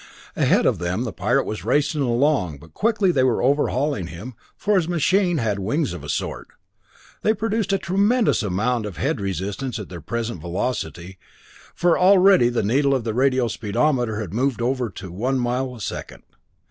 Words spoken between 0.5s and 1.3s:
of them the